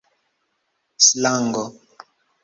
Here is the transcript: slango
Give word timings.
slango 1.07 1.65